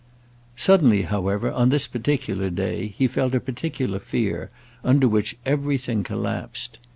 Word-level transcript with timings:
Suddenly, 0.55 1.03
however, 1.03 1.51
on 1.51 1.69
this 1.69 1.85
particular 1.85 2.49
day, 2.49 2.87
he 2.97 3.07
felt 3.07 3.35
a 3.35 3.39
particular 3.39 3.99
fear 3.99 4.49
under 4.83 5.07
which 5.07 5.37
everything 5.45 6.01
collapsed. 6.03 6.79